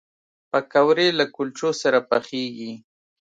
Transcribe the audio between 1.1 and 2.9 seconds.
له کلچو سره پخېږي